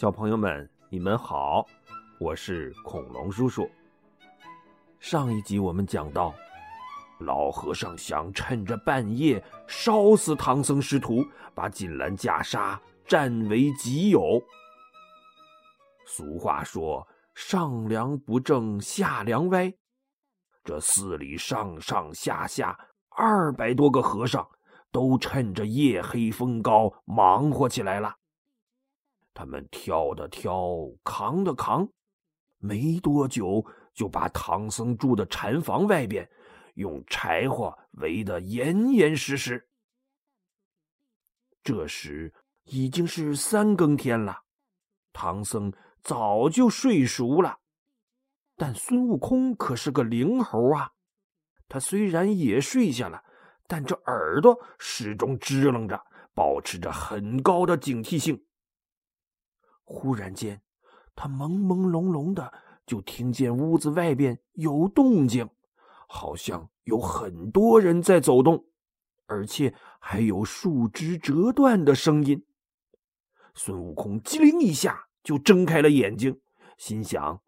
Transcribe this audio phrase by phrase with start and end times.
[0.00, 1.62] 小朋友们，你们好，
[2.18, 3.70] 我是恐龙叔叔。
[4.98, 6.34] 上一集我们讲到，
[7.18, 11.22] 老和尚想趁着半夜烧死唐僧师徒，
[11.54, 14.42] 把锦兰袈裟占为己有。
[16.06, 17.06] 俗话说
[17.36, 19.70] ：“上梁不正下梁歪。”
[20.64, 22.74] 这寺里上上下下
[23.10, 24.48] 二百多个和尚，
[24.90, 28.14] 都趁着夜黑风高忙活起来了。
[29.32, 30.68] 他们挑的挑，
[31.04, 31.88] 扛的扛，
[32.58, 36.28] 没多久就把唐僧住的禅房外边
[36.74, 39.68] 用柴火围得严严实实。
[41.62, 42.32] 这时
[42.64, 44.42] 已经是三更天了，
[45.12, 47.58] 唐僧早就睡熟了。
[48.56, 50.92] 但孙悟空可是个灵猴啊，
[51.68, 53.22] 他虽然也睡下了，
[53.66, 56.02] 但这耳朵始终支棱着，
[56.34, 58.44] 保持着很高的警惕性。
[59.92, 60.62] 忽然间，
[61.16, 62.52] 他朦朦胧胧的
[62.86, 65.50] 就听见屋子外边有动静，
[66.06, 68.66] 好像有很多人在走动，
[69.26, 72.46] 而且还有树枝折断的声音。
[73.52, 76.40] 孙悟空机灵一下就睁开了眼睛，
[76.78, 77.42] 心想。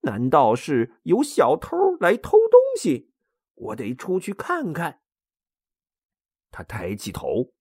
[0.00, 3.12] 难道是有小偷来偷东西？
[3.54, 5.00] 我得出去看看。
[6.50, 7.52] 他抬起头，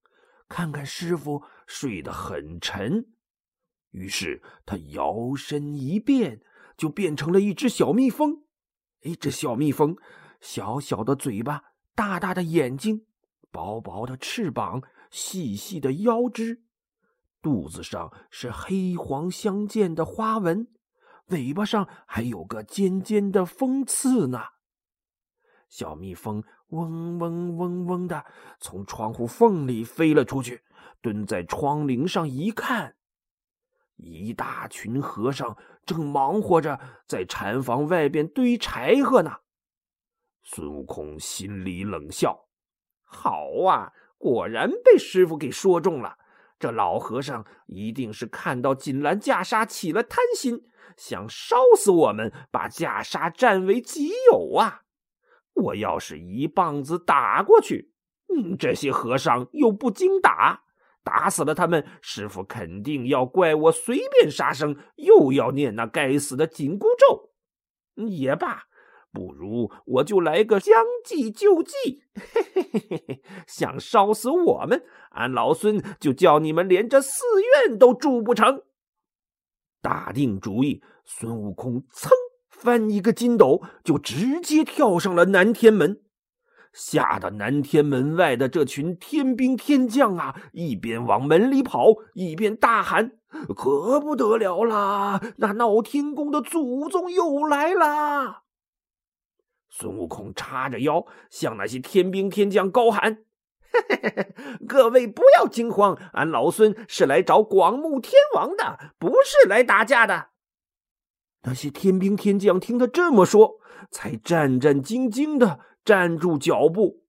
[0.49, 3.12] 看看师傅睡得很沉，
[3.93, 6.41] 于是他摇身一变，
[6.75, 8.43] 就变成了一只小蜜蜂。
[9.03, 9.95] 哎，这小蜜蜂，
[10.41, 11.61] 小小的嘴巴，
[11.95, 13.05] 大大的眼睛，
[13.51, 16.63] 薄薄的翅膀，细细的腰肢，
[17.41, 20.67] 肚子上是黑黄相间的花纹。
[21.27, 24.39] 尾巴上还有个尖尖的锋刺呢。
[25.69, 28.25] 小蜜蜂嗡嗡嗡嗡的
[28.59, 30.63] 从窗户缝里飞了出去，
[31.01, 32.95] 蹲在窗棂上一看，
[34.03, 39.31] 一大群和尚正忙活着在禅房外边堆柴禾呢。
[40.43, 42.47] 孙悟空心里冷笑
[43.03, 46.17] ：“好啊，果然被师傅给说中了。
[46.59, 50.63] 这老和尚一定是看到锦兰袈裟起了贪心。”
[50.95, 54.83] 想烧死我们，把袈裟占为己有啊！
[55.53, 57.91] 我要是一棒子打过去，
[58.27, 60.62] 嗯，这些和尚又不经打，
[61.03, 67.31] 打死了他们，师傅肯定要怪我随便杀生，又要念那该死的紧箍咒。
[68.07, 68.63] 也罢，
[69.11, 73.21] 不如我就来个将计就计，嘿嘿嘿嘿嘿！
[73.45, 77.23] 想烧死我们，俺老孙就叫你们连这寺
[77.67, 78.63] 院都住不成。
[79.81, 82.09] 打定主意，孙悟空噌
[82.49, 86.01] 翻一个筋斗，就直接跳上了南天门，
[86.73, 91.85] 吓得南天门外的这群天兵天将啊，一边往门里跑，
[92.15, 93.11] 一边大喊
[93.55, 95.21] ：“可不得了啦！
[95.37, 98.41] 那闹天宫的祖宗又来啦！”
[99.69, 103.19] 孙悟空叉着腰，向那些天兵天将高喊。
[104.67, 110.29] 各位不要惊慌，俺老孙是来找广目天王的，不是来打架的。
[111.43, 113.59] 那些天兵天将听他这么说，
[113.91, 117.03] 才战战兢兢的站住脚步。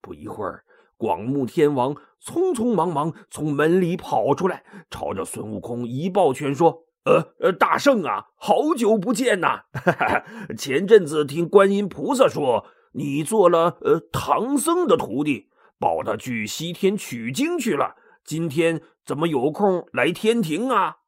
[0.00, 0.64] 不一会儿，
[0.96, 9.64] 广目天王匆匆忙忙从门里跑出来，朝着孙悟空一抱拳说：“呃呃，大圣啊，好久不见呐！
[10.56, 17.96] 前阵子听观音菩萨说，你做了呃唐僧的徒弟。”抱他去西天取经去了。
[18.24, 20.98] 今天怎么有空来天庭啊？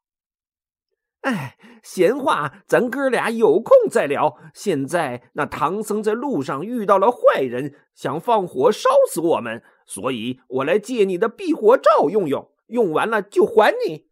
[1.27, 4.37] 哎，闲话咱哥俩有空再聊。
[4.53, 14.07] 现在那唐僧在路上遇到了坏人，想放火烧死我们，所以我来借你的避火罩用用，用完了就还你。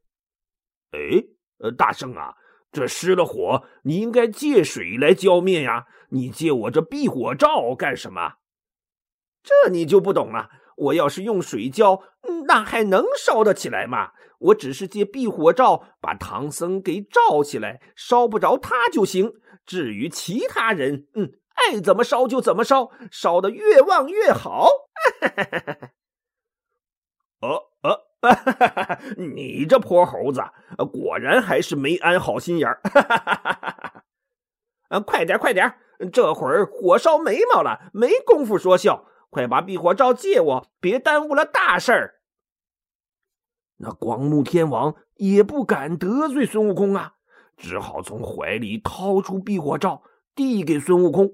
[0.92, 1.24] 哎，
[1.60, 2.36] 呃，大圣啊，
[2.74, 5.86] 这失了火，你应该借水来浇灭呀。
[6.10, 8.34] 你借我这避火罩干什么？
[9.42, 10.50] 这你就不懂了。
[10.76, 12.04] 我要是用水浇，
[12.48, 14.12] 那还能烧得起来吗？
[14.46, 19.34] 我只是借避火罩把唐僧给罩起来，烧不着他就行。
[19.66, 24.68] 至于其他人，嗯，爱怎么烧就怎么烧，烧得越旺越好。
[27.42, 28.02] 哦 哦，
[29.18, 30.42] 你这泼猴子，
[30.92, 32.82] 果然还是没安好心眼儿。
[34.90, 35.74] 啊， 快点快点，
[36.14, 39.06] 这会儿火烧眉毛了，没工夫说笑。
[39.30, 42.22] 快把避火罩借我，别耽误了大事儿。
[43.78, 47.16] 那广目天王也不敢得罪孙悟空啊，
[47.58, 51.32] 只好从怀里掏出避火罩，递给孙悟空。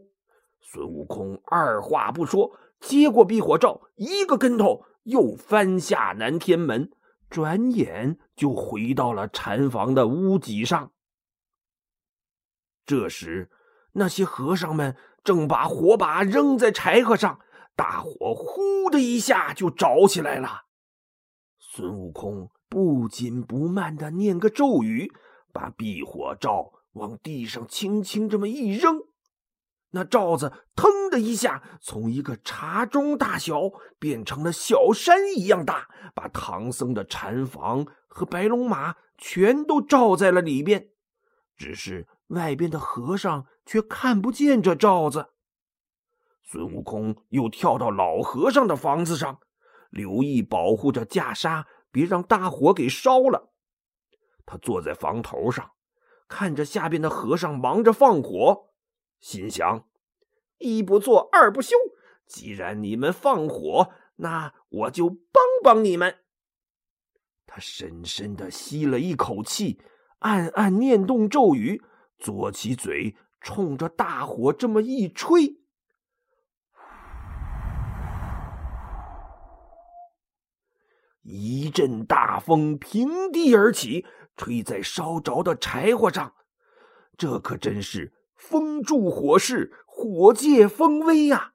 [0.60, 6.92] 孙悟空二话不说，接过避火罩，一个跟头又翻下南天门，
[7.30, 10.92] 转眼就回到了禅房的屋脊上。
[12.86, 13.52] 这时，
[13.94, 17.40] 那些和尚们正把火把扔在柴禾上，
[17.76, 20.64] 大火呼的一下就着起来了。
[21.74, 25.10] 孙悟空不紧不慢的念个咒语，
[25.54, 29.00] 把避火罩往地上轻轻这么一扔。
[29.92, 40.90] 那罩子腾的一下，从一个茶盅大小变成了小山一样大，把唐僧的禅房和白龙马全都罩在了里边。
[41.56, 45.28] 只是外边的和尚却看不见这罩子。
[46.44, 49.40] 孙悟空又跳到老和尚的房子上，
[49.92, 53.54] 留意保护着袈裟，别让大火给烧了。
[54.46, 55.72] 他坐在房头上，
[56.28, 58.72] 看着下边的和尚忙着放火。
[59.20, 59.88] 心想：
[60.58, 61.76] 一不做二不休，
[62.26, 66.18] 既然你们放火，那我就帮帮你们。
[67.46, 69.82] 他深深的吸了一口气，
[70.20, 71.84] 暗暗念动咒语，
[72.18, 75.61] 嘬起嘴，冲着大火这么一吹，
[81.22, 86.34] 一阵大风平地而起，吹在烧着的柴火上。
[87.18, 88.14] 这可真是。
[88.36, 91.54] 风助火势，火借风威呀！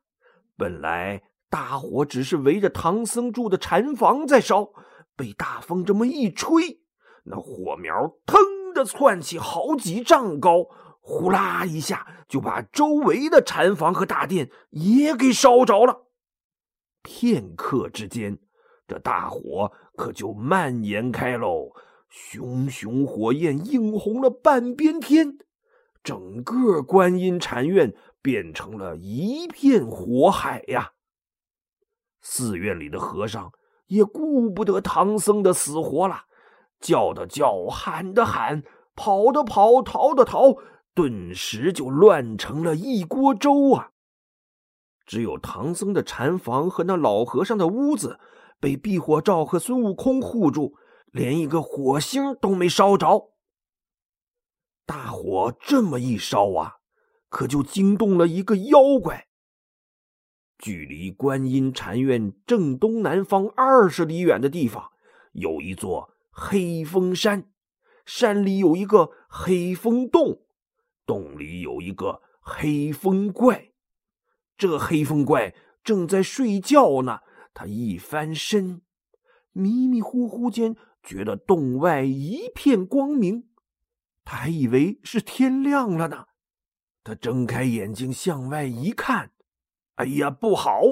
[0.56, 4.70] 本来大火只是围着唐僧住的禅房在烧，
[5.16, 6.80] 被大风这么一吹，
[7.24, 7.92] 那火苗
[8.24, 8.40] 腾
[8.72, 10.68] 的窜起好几丈高，
[11.00, 16.06] 呼啦一下就把周围的禅房和大殿也给烧着了。
[17.02, 18.38] 片刻之间，
[18.86, 21.72] 这大火可就蔓延开喽，
[22.08, 25.38] 熊熊火焰映红了半边天。
[26.02, 27.92] 整个观音禅院
[28.22, 30.92] 变成了一片火海呀！
[32.20, 33.50] 寺院里的和尚
[33.88, 36.26] 也顾不得唐僧的死活了，
[36.80, 38.62] 叫的叫，喊的喊，
[38.94, 40.54] 跑的跑，逃的逃，
[40.94, 43.90] 顿时就乱成了一锅粥啊！
[45.04, 48.20] 只有唐僧的禅房和那老和尚的屋子
[48.60, 50.74] 被避火罩和孙悟空护住，
[51.06, 53.32] 连一个火星都没烧着。
[54.84, 56.76] 大火这么一烧啊，
[57.28, 59.26] 可就惊动了一个妖怪。
[60.58, 64.90] 距离观音禅院正东南方二十里远的地方，
[65.32, 67.50] 有一座黑风山，
[68.06, 70.46] 山里有一个黑风洞，
[71.04, 73.72] 洞里有一个黑风怪。
[74.56, 75.54] 这黑风怪
[75.84, 77.20] 正在睡觉呢，
[77.58, 78.82] 他一翻身，
[79.52, 83.48] 迷迷糊糊间觉得洞外一片光明。
[84.26, 86.26] 他还以为是天亮了呢，
[87.02, 89.30] 他睁开眼睛向外一看，
[89.94, 90.82] 哎呀，不好！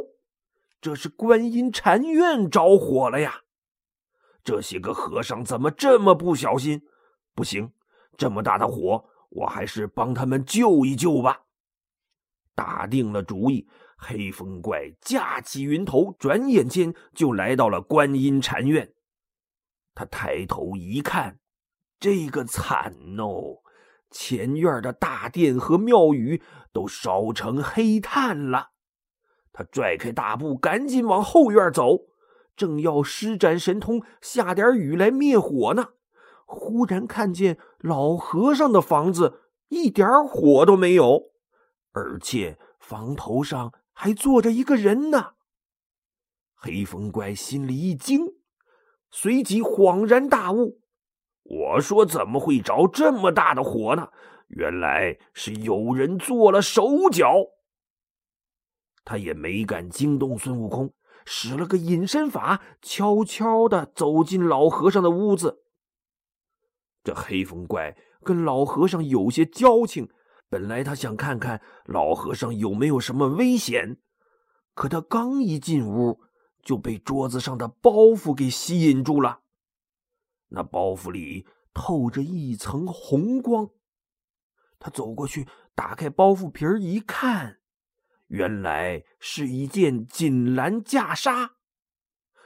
[0.81, 3.43] 这是观音禅院着火了呀！
[4.43, 6.81] 这些个和尚怎么这么不小心？
[7.35, 7.71] 不行，
[8.17, 11.43] 这么大的火，我还是帮他们救一救吧。
[12.55, 13.69] 打定了主意，
[14.06, 18.93] 黑风怪架起云头，转眼间就来到了观音禅院。
[19.95, 21.39] 他抬头一看。
[22.01, 23.62] 这个惨哦！
[24.11, 28.73] 前院的大殿和庙宇都烧成黑炭了。
[29.53, 32.01] 他拽开大步，赶紧往后院走，
[32.55, 35.91] 正要施展神通下点雨来灭火呢，
[36.45, 41.31] 忽然看见老和尚的房子一点火都没有，
[41.93, 45.34] 而且房头上还坐着一个人呢。
[46.55, 48.27] 黑风怪心里一惊，
[49.10, 50.81] 随即恍然大悟。
[51.43, 54.08] 我说：“怎么会着这么大的火呢？
[54.48, 57.34] 原来是有人做了手脚。”
[59.05, 60.94] 他也没敢惊动孙悟空，
[61.27, 65.63] 使了个隐身法，悄悄的走进老和尚的屋子。
[67.03, 70.08] 这黑风怪跟老和尚有些交情，
[70.48, 73.98] 本来他想看看老和尚有没有什么危险，
[74.74, 76.20] 可他刚一进屋，
[76.63, 79.41] 就被桌子上的包袱给吸引住了。
[80.48, 83.70] 那包袱里透着一层红光，
[84.79, 87.58] 他走过去，打开包袱皮儿一看，
[88.29, 91.51] 原来是一件锦兰袈裟。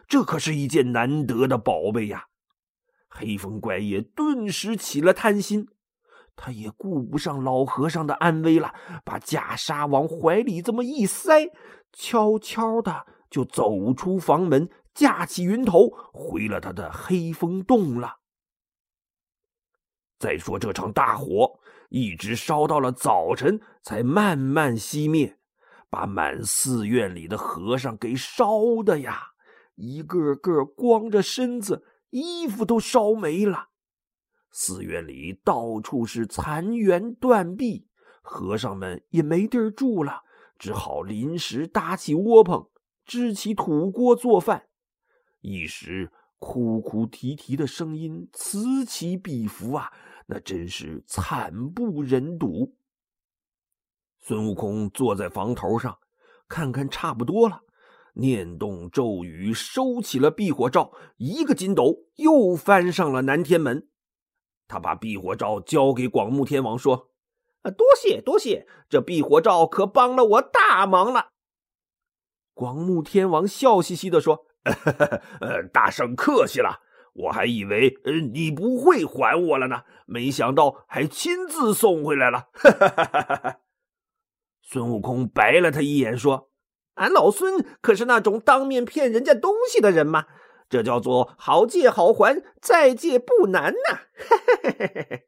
[0.06, 2.28] 这可是一件难得的宝贝呀！
[3.08, 5.68] 黑风怪也顿时起了贪心，
[6.40, 8.72] 他也顾不上老和尚的安危了，
[9.04, 11.50] 把袈裟往怀里这么一塞，
[11.92, 14.70] 悄悄的就走出房门。
[14.94, 18.16] 架起云头，回了他的黑风洞了。
[20.18, 25.38] 再说这场大火，一直烧到了早晨，才慢慢熄灭，
[25.88, 29.22] 把满寺院里的和尚给烧的呀，
[29.76, 33.67] 一个个光着身子，衣服都烧没了。
[34.60, 37.86] 寺院里到处是残垣断壁，
[38.22, 40.24] 和尚们也没地儿住了，
[40.58, 42.68] 只好临时搭起窝棚，
[43.04, 44.66] 支起土锅做饭。
[45.42, 46.10] 一时
[46.40, 49.92] 哭哭啼啼的声音此起彼伏啊，
[50.26, 52.74] 那真是惨不忍睹。
[54.18, 55.96] 孙悟空坐在房头上，
[56.48, 57.60] 看看差不多了，
[58.14, 63.88] 念动咒语，收起了避火罩，一个筋斗又翻上了南天门。
[64.68, 67.08] 他把避火罩交给广目天王，说
[67.64, 71.30] ：“啊，多谢多谢，这避火罩可帮了我大忙了。”
[72.52, 74.44] 广目天王笑嘻嘻的说
[75.40, 76.80] ：“呃，大圣客气了，
[77.14, 82.48] 我还以为呃你不会还我了呢，没想到还亲自送回来了。
[84.62, 86.50] ”孙悟空白了他一眼，说
[86.94, 90.26] ：“俺老孙可是那种当面骗人家东西的人吗？”
[90.68, 94.00] 这叫做好借好还，再借不难呐！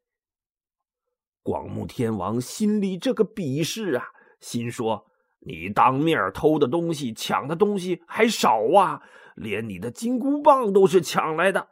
[1.42, 5.06] 广目天王心里这个鄙视啊，心说
[5.40, 9.02] ：“你当面偷的东西、抢的东西还少啊，
[9.34, 11.68] 连你的金箍棒都是抢来的。”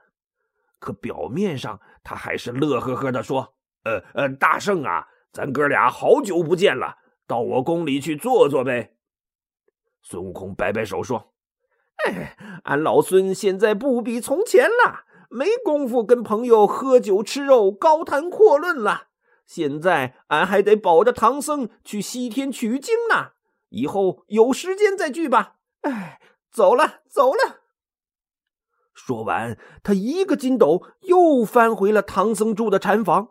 [0.80, 6.96] 可表面上他还是乐呵呵的说：“呃呃，大圣啊，咱哥俩好久不见了，
[7.26, 8.94] 到我宫里去坐坐呗。”
[10.00, 11.34] 孙悟空摆摆手说。
[12.04, 19.08] 哎，俺老孙现在不比从前了，没工夫跟朋友喝酒吃肉、高谈阔论了。
[19.46, 23.32] 现在俺还得保着唐僧去西天取经呢。
[23.70, 25.56] 以后有时间再聚吧。
[25.82, 27.60] 哎，走了，走了。
[28.94, 33.28] 说完，他一个筋斗又翻回了唐僧住的禅房，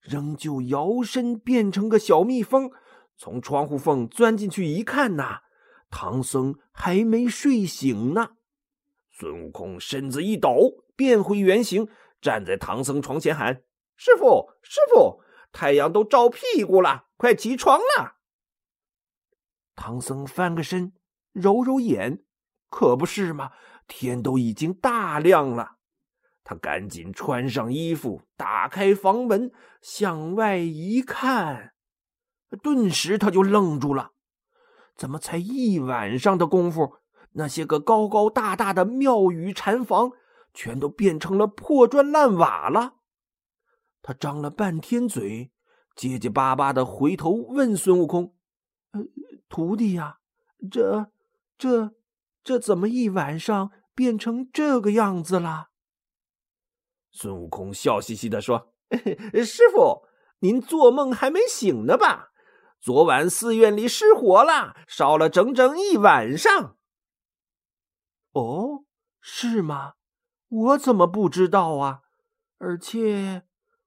[0.00, 2.70] 仍旧摇身变成个小蜜蜂，
[3.16, 5.42] 从窗户缝钻进去一看呐。
[5.90, 8.30] 唐僧还没睡醒呢，
[9.10, 11.88] 孙悟空身子一抖，变回原形，
[12.20, 13.64] 站在唐僧床前喊
[13.96, 15.20] ：“师傅，师傅，
[15.52, 18.16] 太阳都照屁股了，快起床了！”
[19.74, 20.92] 唐僧翻个身，
[21.32, 22.22] 揉揉眼，
[22.68, 23.52] 可不是嘛，
[23.88, 25.76] 天都已经大亮了。
[26.44, 31.74] 他赶紧穿上衣服，打开房门，向外一看，
[32.62, 34.12] 顿时他就愣住了。
[35.00, 36.96] 怎么才一晚上的功夫，
[37.32, 40.12] 那些个高高大大的庙宇禅房，
[40.52, 42.96] 全都变成了破砖烂瓦了？
[44.02, 45.52] 他张了半天嘴，
[45.96, 48.34] 结结巴巴的回头问孙悟空
[48.92, 49.00] ：“呃，
[49.48, 50.18] 徒弟呀，
[50.70, 51.10] 这、
[51.56, 51.94] 这、
[52.44, 55.68] 这怎么一晚上变成这个样子了？”
[57.10, 58.74] 孙悟空笑嘻嘻的说
[59.32, 60.02] ：“师傅，
[60.40, 62.29] 您做梦还没醒呢吧？”
[62.80, 66.76] 昨晚寺院里失火了，烧了整整一晚上。
[68.32, 68.84] 哦，
[69.20, 69.94] 是吗？
[70.48, 72.00] 我怎么不知道啊？
[72.58, 73.42] 而且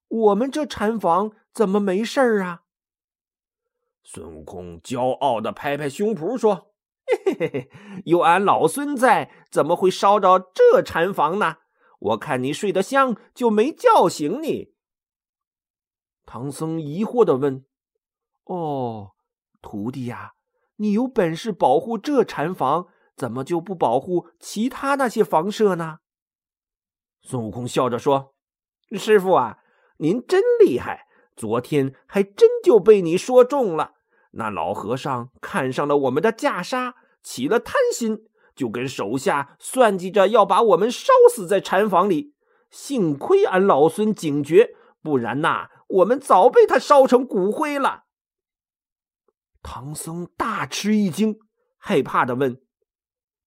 [0.07, 2.62] 我们这禅房怎么没事儿啊？
[4.03, 6.73] 孙悟空骄傲的拍拍胸脯说
[7.25, 7.71] ：“嘿嘿嘿，
[8.05, 11.57] 有俺老孙在，怎么会烧着这禅房呢？
[12.00, 14.75] 我看你睡得香，就没叫醒你。”
[16.27, 17.65] 唐僧疑惑的问。
[18.45, 19.12] 哦，
[19.62, 20.31] 徒弟呀，
[20.75, 26.00] 你有本事保护这禅房，怎么就不保护其他那些房舍呢？
[27.21, 28.33] 孙悟空笑着说
[28.97, 29.59] ：“师傅啊，
[30.00, 31.07] 您真厉害，
[31.38, 33.93] 昨天还真就被你说中了。
[34.31, 42.33] 那老和尚看上了我们的袈裟，起了贪心，就跟手下算计着要把我们烧死在禅房里。
[42.69, 44.71] 幸亏俺老孙警觉，
[45.01, 48.02] 不然呐，我们早被他烧成骨灰了。”
[49.63, 51.39] 唐僧大吃一惊，
[51.77, 52.62] 害怕的问：“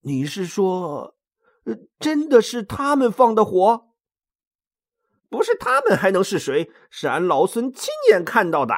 [0.01, 1.15] 你是说，
[1.99, 3.87] 真的是他们放的火？
[5.29, 6.71] 不是他们还能是谁？
[6.89, 8.73] 是俺老孙亲眼看到的。”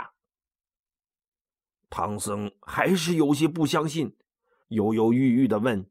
[1.90, 4.18] 唐僧还是有些不相信，
[4.68, 5.90] 犹犹豫豫的问：“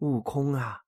[0.00, 0.82] 悟空啊，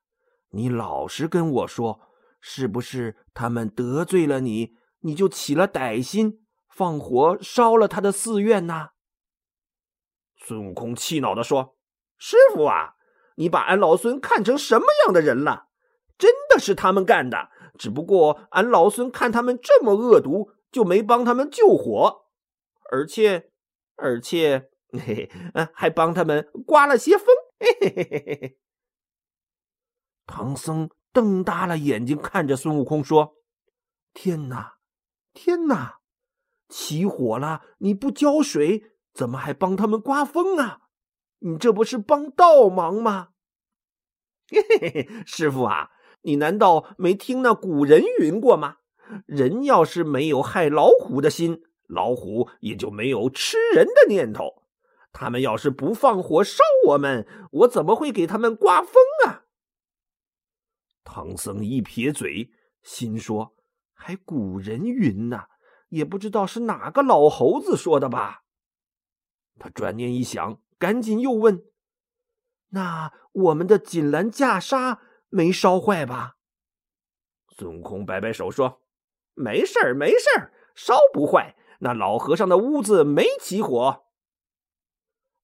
[0.50, 2.00] 你老实跟我说，
[2.40, 8.90] 是不是他们得罪了你，你就起了歹心，放火烧了他的寺院呢？”
[10.46, 11.76] 孙悟空气恼的说
[12.18, 12.94] ：“师傅啊，
[13.34, 15.66] 你把俺老孙看成什么样的人了？
[16.16, 22.26] 真的是他们干的，只不过俺老孙看他们这么恶毒，就没帮他们救火，
[22.92, 23.50] 而且，
[23.96, 27.26] 而且，嘿嘿，还帮他们刮了些风。”
[27.58, 28.58] 嘿嘿嘿嘿嘿。
[30.26, 33.34] 唐僧瞪大了眼睛看着孙悟空说
[34.14, 34.76] ：“天哪，
[35.32, 35.98] 天哪！
[36.68, 38.84] 起火了，你不浇水？”
[39.16, 40.82] 怎么还帮他们刮风啊？
[41.38, 43.30] 你这不是帮倒忙吗？
[44.52, 45.90] 嘿嘿嘿，师傅啊，
[46.22, 48.76] 你难道没听那古人云过吗？
[49.24, 54.64] 人要是没有害老虎的心，老虎也就没有吃人的念头。
[55.12, 59.44] 他们要是不放火烧我们，我怎么会给他们刮风啊？
[61.04, 62.50] 唐僧一撇嘴，
[62.82, 63.54] 心说
[63.94, 65.44] ：“还古人云呢，
[65.88, 68.42] 也不知道是哪个老猴子说的吧。”
[69.58, 71.64] 他转念一想，赶紧又问
[72.70, 74.98] ：“那我们的锦兰袈裟
[75.28, 76.36] 没烧坏吧？”
[77.56, 78.82] 孙悟空摆摆手说
[79.34, 81.56] ：“没事儿，没事儿，烧不坏。
[81.80, 84.04] 那老和尚的屋子没起火。”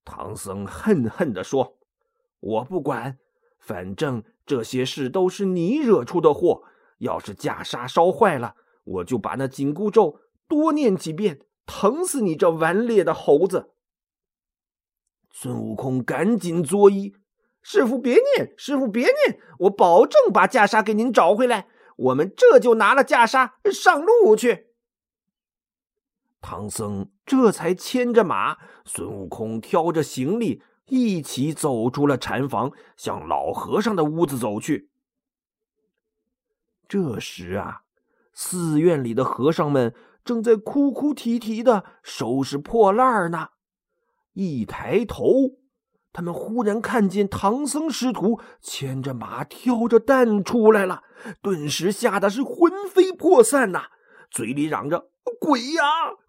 [0.05, 1.79] 唐僧恨恨地说
[2.41, 3.19] ：“我不管，
[3.59, 6.65] 反正这些事都是你惹出的祸。
[6.99, 13.71] 要是袈裟烧坏了，我就把那紧箍咒多念几遍，疼死你这顽劣的猴子！”
[15.33, 17.15] 孙悟空赶紧作揖
[17.63, 21.69] ：“师傅别念，师傅别念，我保证把袈裟给您找回来。
[21.97, 24.69] 我们这就拿了袈裟上路去。”
[26.43, 34.91] 唐僧这才牵着马，孙悟空挑着行李，一起走出了禅房，向老和尚的屋子走去。
[36.89, 37.83] 这时啊，
[38.35, 43.51] 寺院里的和尚们正在哭哭啼啼的收拾破烂呢。
[44.35, 45.59] 一抬头，
[46.13, 51.03] 他们忽然看见唐僧师徒牵着马、挑着担出来了，
[51.43, 53.91] 顿时吓得是魂飞魄散呐，
[54.31, 55.11] 嘴里嚷着
[55.41, 55.83] ：“鬼呀，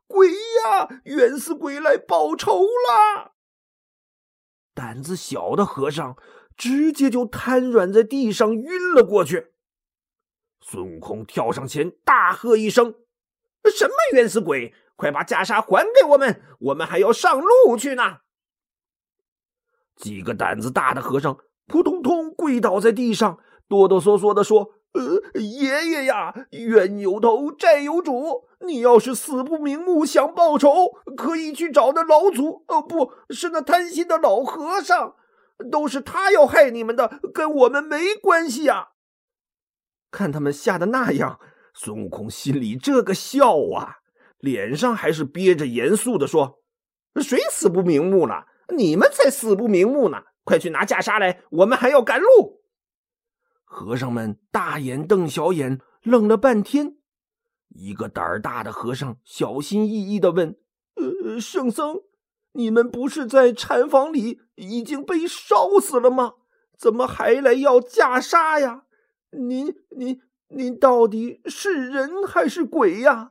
[0.07, 1.01] 鬼呀！
[1.05, 3.33] 冤死鬼来报仇了！”
[4.75, 6.17] 胆子小的和尚
[6.57, 9.53] 直接就瘫软在地上，晕了过去。
[10.59, 12.95] 孙悟空跳上前，大喝一声
[13.73, 18.17] ：“什么冤死鬼！”快把袈裟还给我们，我们还要上路去呢。
[19.95, 28.45] 几个胆子大的和尚扑通通跪倒在地上，哆哆嗦嗦的说：“呃，爷爷呀，冤有头，债有主。
[28.65, 30.69] 你要是死不瞑目，想报仇，
[31.17, 32.63] 可以去找那老祖。
[32.67, 35.15] 哦，不是那贪心的老和尚，
[35.71, 38.89] 都是他要害你们的，跟我们没关系呀。”
[40.11, 41.39] 看他们吓得那样，
[41.73, 44.02] 孙悟空心里这个笑啊！
[44.43, 46.59] 脸上还是憋着严肃的说
[47.23, 48.45] ：“谁死不瞑目了？
[48.75, 50.21] 你们才死不瞑目呢！
[50.43, 52.61] 快去拿袈裟来，我们还要赶路。”
[53.63, 56.97] 和尚们大眼瞪小眼，愣了半天。
[57.69, 60.57] 一个胆儿大的和尚小心翼翼的问
[60.99, 62.01] ：“呃，圣僧，
[62.51, 66.33] 你们不是在禅房里已经被烧死了吗？
[66.77, 68.83] 怎么还来要袈裟呀？
[69.31, 73.29] 您、您、您到底是人还是鬼呀？”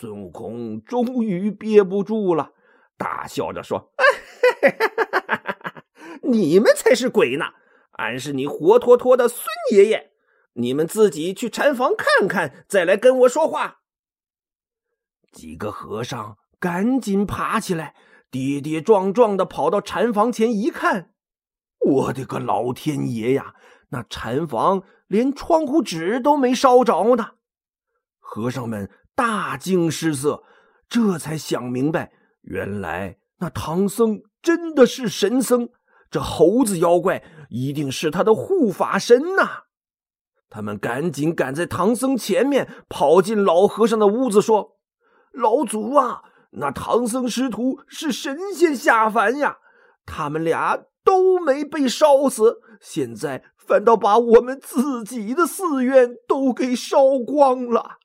[0.00, 2.52] 孙悟空终于憋不住了，
[2.96, 3.92] 大笑着说：
[6.22, 7.46] “你们才是鬼呢！
[7.94, 10.12] 俺是你活脱脱的孙爷爷，
[10.52, 13.80] 你们自己去禅房看看，再来跟我说话。”
[15.34, 17.96] 几个和尚赶紧爬起来，
[18.30, 21.10] 跌跌撞撞的跑到禅房前一看，
[21.80, 23.56] 我的个老天爷呀！
[23.88, 27.32] 那禅房连窗户纸都没烧着呢！
[28.20, 28.88] 和尚们。
[29.18, 30.44] 大惊失色，
[30.88, 35.70] 这才想明白，原来那唐僧真的是神僧，
[36.08, 39.64] 这猴子妖怪一定是他的护法神呐！
[40.48, 44.76] 他们赶紧赶在唐僧前面，跑进老和尚的屋子，说
[45.34, 49.58] ：“老祖啊，那唐僧师徒是神仙下凡呀，
[50.06, 57.96] 他们俩都没被烧死，现在反倒把我们自己的寺院都给烧光了。”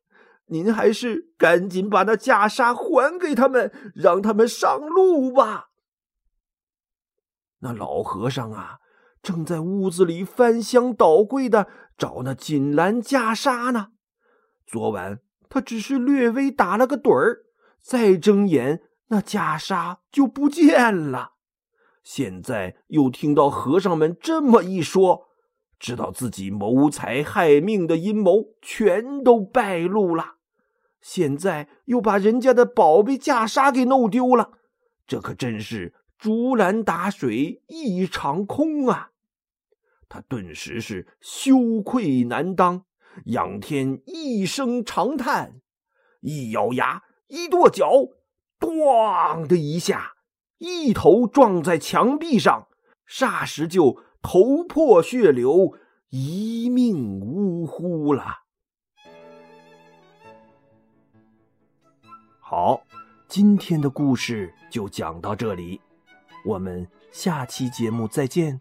[0.48, 5.70] 您还是赶紧把那袈裟还给他们，让他们上路吧。
[7.60, 8.80] 那老和尚啊，
[9.22, 13.90] 正在屋子里翻箱倒柜的找那锦兰袈裟呢。
[14.68, 17.44] 昨晚他只是略微打了个盹儿，
[17.82, 21.34] 再睁眼，那袈裟就不见了。
[22.04, 25.30] 现在又听到和尚们这么一说，
[25.84, 30.36] 知道自己谋财害命的阴谋全都败露了。
[31.02, 34.52] 现在又把人家的宝贝袈裟给弄丢了，
[35.06, 39.12] 这可真是竹篮打水一场空啊！
[40.08, 42.86] 他顿时是羞愧难当，
[43.26, 45.60] 仰天一声长叹，
[46.22, 47.92] 一咬牙，一跺脚，
[48.58, 50.14] 咣的一下，
[50.60, 52.70] 一头撞在墙壁上，
[53.06, 55.74] 霎时就头破血流，
[56.10, 58.44] 一命呜呼了。
[62.40, 62.82] 好，
[63.28, 65.82] 今天的故事就讲到这里，
[66.46, 68.60] 我们下期节目再见。